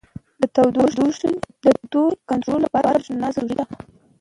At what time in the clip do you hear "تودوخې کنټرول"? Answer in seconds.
0.55-2.59